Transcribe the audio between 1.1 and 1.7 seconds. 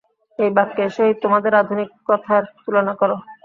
তোমাদের